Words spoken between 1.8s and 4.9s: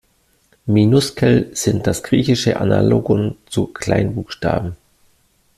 das griechische Analogon zu Kleinbuchstaben.